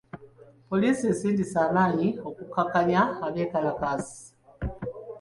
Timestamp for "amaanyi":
1.67-2.07